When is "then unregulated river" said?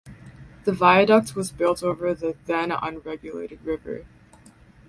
2.47-4.07